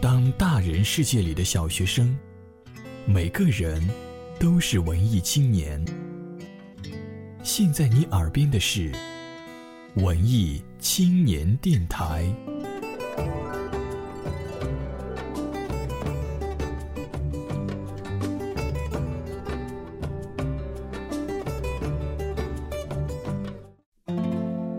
[0.00, 2.16] 当大人世界里的小学生，
[3.06, 3.82] 每个人
[4.38, 5.84] 都是文艺青年。
[7.42, 8.92] 现在你耳边的是
[9.94, 12.24] 文艺青年电台。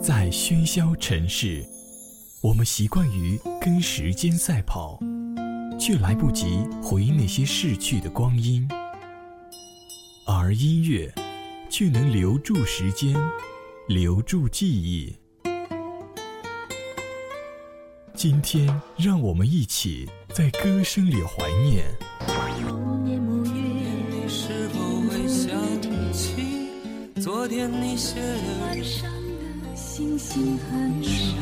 [0.00, 1.64] 在喧嚣城市，
[2.44, 5.00] 我们习惯于跟时间赛跑，
[5.80, 8.68] 却来不及回忆那些逝去的光阴。
[10.26, 11.10] 而音乐，
[11.70, 13.16] 却能留住时间，
[13.88, 15.16] 留住记忆。
[18.12, 21.86] 今天，让我们一起在歌声里怀念。
[22.68, 23.52] 某年某月，
[24.10, 25.50] 你是否会想
[26.12, 26.68] 起
[27.22, 29.10] 昨天你写的晚上
[29.62, 31.32] 的星星很少，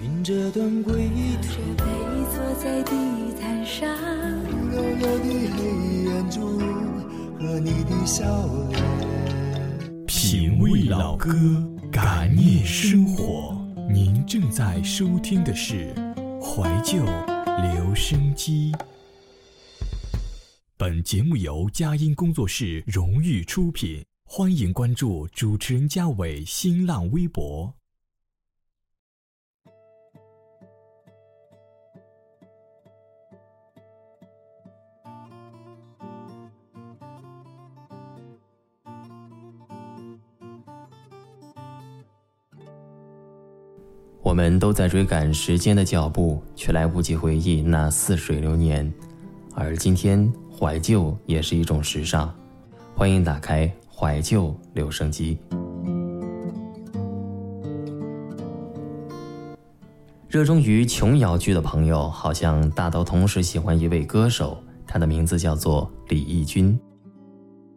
[0.00, 1.84] 云这段归途这杯
[2.32, 2.92] 坐在地
[3.40, 3.88] 毯上，
[4.72, 5.24] 幽幽的
[5.56, 6.56] 黑眼珠
[7.36, 10.06] 和你的笑脸。
[10.06, 11.32] 品味老歌，
[11.90, 13.58] 感念生活。
[13.90, 15.92] 您正在收听的是
[16.40, 18.70] 怀旧留声机。
[20.76, 27.77] 本节目由佳音工作室荣誉出品，欢迎关注主持人嘉伟新浪微博。
[44.20, 48.92] 我们都在追赶时间的脚步，却来不及回忆那似水流年。
[49.54, 52.32] 而今天，怀旧也是一种时尚。
[52.94, 55.38] 欢迎打开怀旧留声机。
[60.28, 66.78] 热衷于琼瑶剧的朋友，好像大都同时喜欢一位歌手，他的名字叫做李翊君。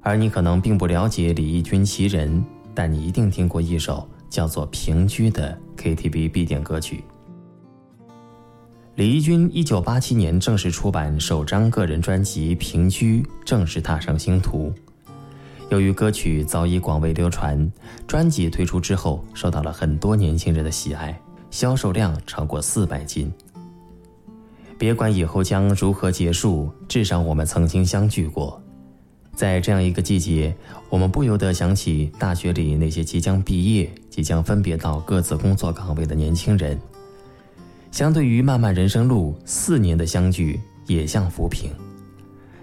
[0.00, 2.42] 而你可能并不了解李翊君其人，
[2.74, 7.02] 但你一定听过一首叫做《平居》的 KTV 必点歌曲。
[8.96, 14.70] 李翊君一九八七年正式出版首张个人专辑《平居》，正式踏上星途。
[15.70, 17.72] 由于歌曲早已广为流传，
[18.06, 21.18] 专辑推出之后受到了很多年轻人的喜爱，
[21.50, 23.32] 销售量超过四百斤。
[24.76, 28.60] 别管以后将如何结束，至少我们曾经相聚过。
[29.40, 30.54] 在这样一个季节，
[30.90, 36.78] 我们不由得想起大学里那些即将毕业、即将分别到各自工作岗位的年轻人。
[37.90, 41.70] 相对于漫漫人生路，四年的相聚也像浮萍。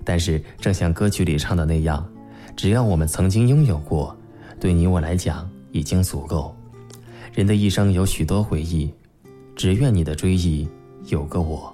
[0.03, 2.07] 但是，正像歌曲里唱的那样，
[2.55, 4.15] 只要我们曾经拥有过，
[4.59, 6.55] 对你我来讲已经足够。
[7.33, 8.93] 人的一生有许多回忆，
[9.55, 10.69] 只愿你的追忆
[11.07, 11.73] 有个我。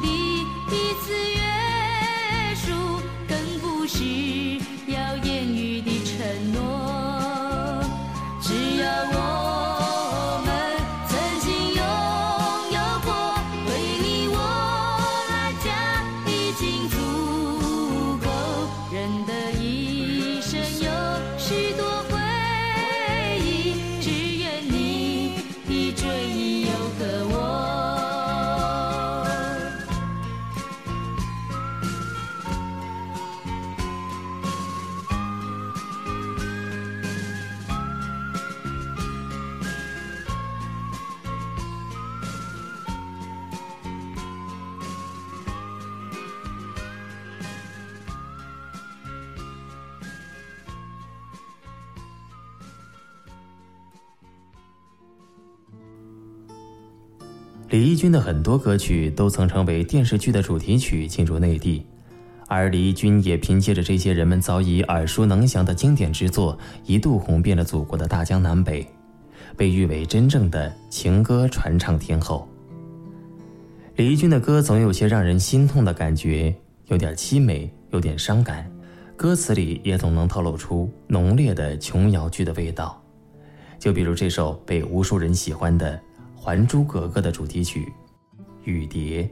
[0.00, 1.31] 第一次。
[57.72, 61.86] 李翊君的很多歌曲都曾成为电视剧的主题曲进入内地，
[62.46, 68.86] 而李翊君也凭借着这些人们早已耳熟能详的经典之作，一度红遍了祖国的大江南北，
[69.56, 72.46] 被誉为真正的情歌传唱天后。
[73.96, 76.54] 李翊君的歌总有些让人心痛的感觉，
[76.88, 78.70] 有点凄美，有点伤感，
[79.16, 83.02] 歌词里也总能透露出浓烈的琼瑶剧的味道。
[83.78, 85.96] 就比如这首被无数人喜欢的。
[86.44, 87.84] 《还珠格格》的主题曲
[88.64, 89.22] 《雨蝶》。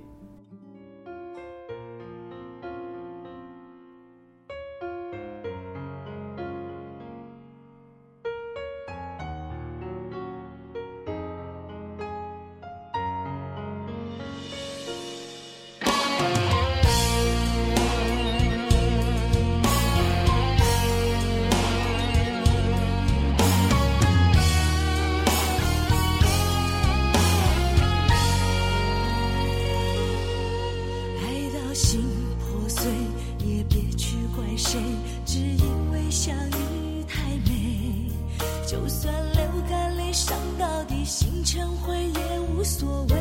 [38.71, 43.17] 就算流干泪伤到底心成灰也无所谓。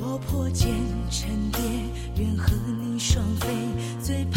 [0.00, 0.72] 我破茧
[1.10, 1.60] 成蝶
[2.22, 3.48] 愿和你双飞
[4.00, 4.35] 最怕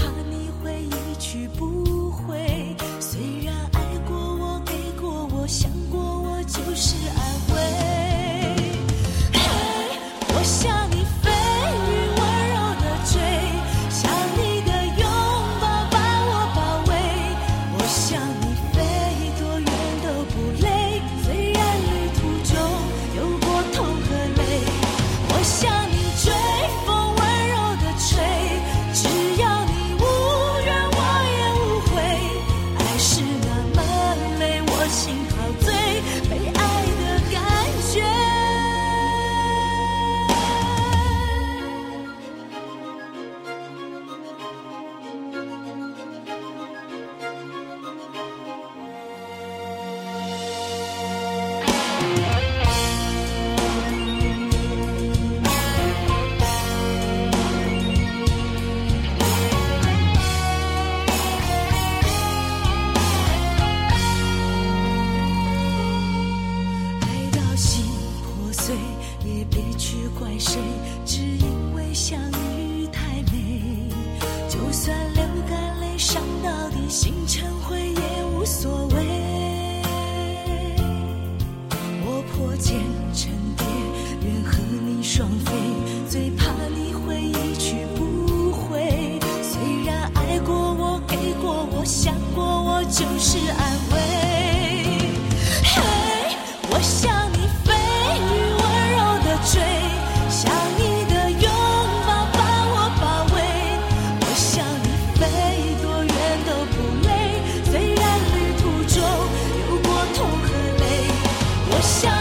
[111.81, 112.18] 感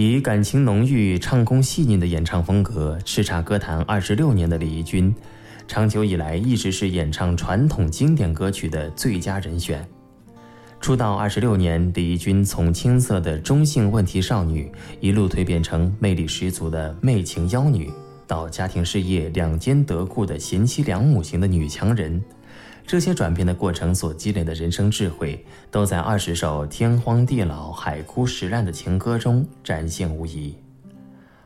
[0.00, 5.12] 以感情浓郁、唱功细腻的演唱风格叱咤歌坛二十六年的李翊君，
[5.66, 9.84] 长久以来一直是演唱传统经典歌曲的最佳人选。
[10.80, 17.90] 出道二十六年，李翊君从青涩的中性问题少女，一路蜕变成魅力十足的媚情妖女，
[18.24, 22.22] 到家庭事业两兼得顾的贤妻良母型的女强人。
[22.88, 30.56] 这些转变的过程所积累的人生智慧，都在二十首天荒地老、海枯石烂的情歌中展现无遗。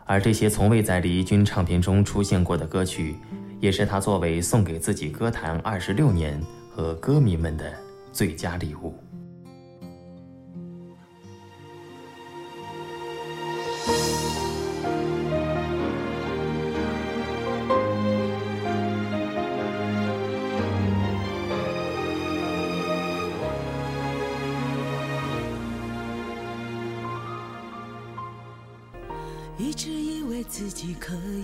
[0.04, 3.16] 而这些从未在李翊君唱片中出现过的歌曲，
[3.58, 7.72] 也是他作为送给自己歌坛二十六年和歌迷们的
[8.12, 8.94] 最佳礼物。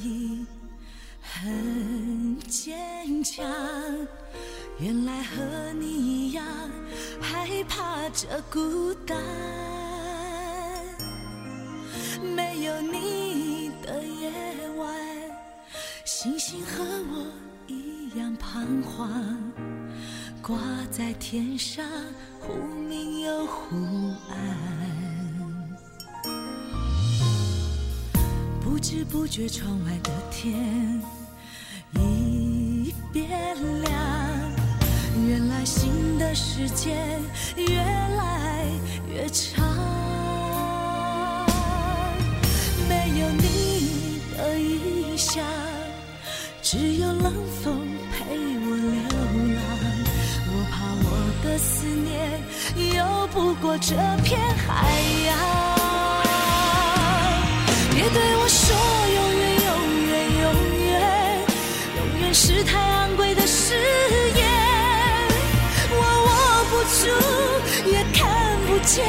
[0.02, 0.46] 以
[1.20, 3.44] 很坚强，
[4.78, 6.44] 原来和你一样
[7.20, 9.16] 害怕这孤单。
[12.22, 14.32] 没有你的夜
[14.76, 14.96] 晚，
[16.04, 17.26] 星星和我
[17.66, 19.52] 一样彷徨，
[20.42, 20.56] 挂
[20.90, 21.84] 在天上，
[22.40, 22.54] 忽
[22.88, 23.76] 明又忽
[24.30, 24.77] 暗。
[28.78, 31.02] 不知不觉，窗外的天
[31.94, 33.28] 已变
[33.82, 33.92] 亮。
[35.26, 37.20] 原来新的时间
[37.56, 38.64] 越来
[39.12, 39.66] 越长。
[42.88, 45.44] 没有你的异乡，
[46.62, 49.00] 只有冷风陪我流
[49.56, 49.66] 浪。
[50.46, 51.08] 我怕我
[51.42, 52.40] 的思念
[52.96, 55.77] 游不过这片海洋。
[58.10, 58.74] 对我说
[59.14, 59.70] 永远，永
[60.06, 60.10] 远，
[60.40, 60.44] 永
[60.86, 60.90] 远，
[61.96, 63.74] 永远是太昂贵的誓
[64.34, 64.40] 言。
[65.90, 66.28] 我握
[66.70, 67.04] 不住，
[67.90, 68.24] 也看
[68.66, 69.04] 不见，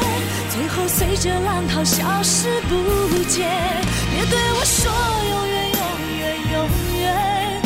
[0.51, 3.47] 最后随着浪涛消失不见。
[4.11, 4.91] 别对我说
[5.29, 5.81] 永远，永
[6.19, 6.55] 远，永
[6.99, 7.61] 远，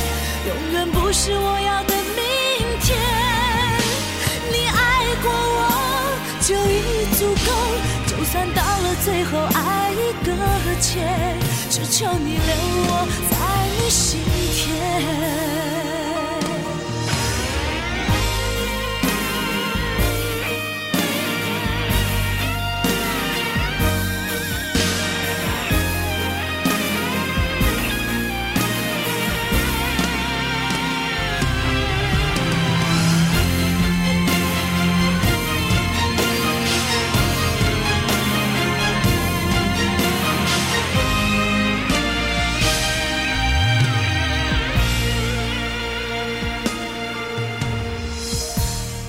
[0.48, 2.22] 永远不是我要的明
[2.82, 2.90] 天。
[4.52, 4.80] 你爱
[5.24, 5.60] 过我
[6.42, 7.50] 就已足够，
[8.34, 10.34] 算到了最后爱一个。
[11.70, 12.42] 只求你留
[12.86, 13.38] 我在
[13.80, 14.20] 你心
[14.54, 16.03] 田。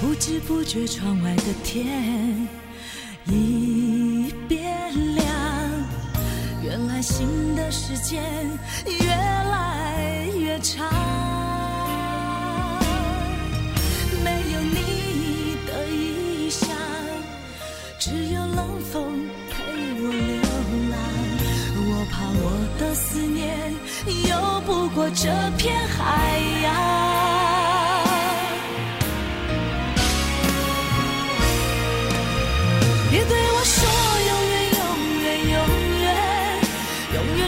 [0.06, 2.46] 不知不觉窗外的天
[3.25, 4.62] 已变
[5.16, 5.26] 亮，
[6.62, 8.23] 原来新的时间
[8.87, 10.87] 越来越长。
[14.23, 16.68] 没有你的异乡，
[17.99, 19.62] 只有冷风陪
[20.02, 20.42] 我流
[20.90, 20.99] 浪。
[21.76, 23.73] 我怕我的思念
[24.28, 27.03] 游不过这片海洋。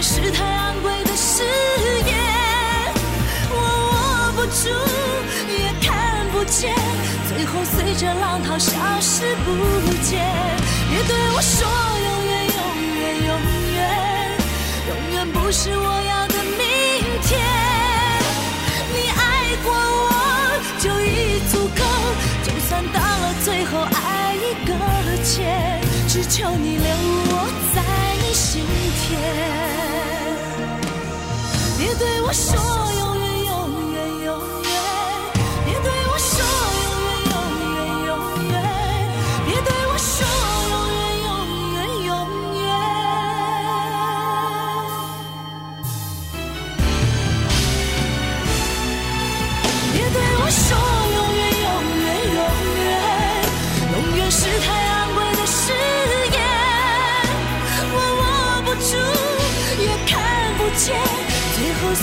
[0.08, 1.42] 是太昂贵的誓
[2.06, 2.14] 言。
[3.50, 3.58] 我
[3.90, 4.70] 握不住，
[5.50, 6.72] 也看不见，
[7.28, 8.70] 最后随着浪涛消
[9.00, 9.50] 失不
[10.04, 10.22] 见。
[10.88, 11.66] 别对我说
[12.06, 12.58] 永远，永
[12.94, 13.30] 远，永
[13.74, 13.76] 远，
[14.86, 16.62] 永远不是我要的明
[17.26, 17.42] 天。
[18.94, 19.20] 你爱
[19.64, 20.06] 过我
[20.78, 21.82] 就已足够，
[22.44, 24.72] 就算到了最后爱一个。
[26.08, 26.86] 只求你留
[28.56, 29.20] 今天，
[31.76, 32.56] 别对我说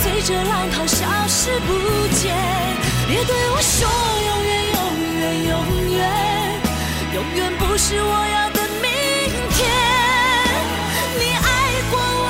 [0.01, 1.73] 随着浪涛消失不
[2.17, 2.35] 见
[3.07, 3.87] 别对我说
[4.27, 4.79] 永远永
[5.19, 5.53] 远永
[5.91, 6.01] 远
[7.13, 8.89] 永远不是我要的明
[9.53, 9.59] 天
[11.19, 11.47] 你爱
[11.91, 11.93] 过
[12.25, 12.27] 我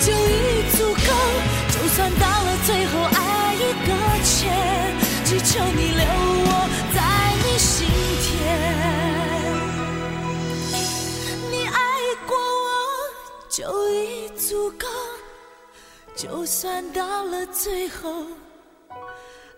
[0.00, 1.08] 就已足够
[1.68, 3.18] 就算到了最后爱
[3.54, 3.88] 已搁
[4.24, 4.34] 浅
[5.26, 6.02] 只求你留
[6.46, 6.50] 我
[6.94, 6.96] 在
[7.44, 7.86] 你心
[8.22, 8.26] 田
[11.50, 11.76] 你爱
[12.26, 12.66] 过我
[13.50, 15.17] 就已足够。
[16.18, 18.26] 就算到了最后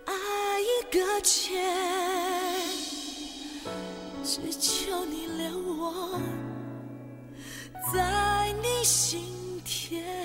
[0.05, 0.13] 爱
[0.61, 1.59] 已搁浅，
[4.23, 6.21] 只求你留我
[7.91, 10.20] 在你心田。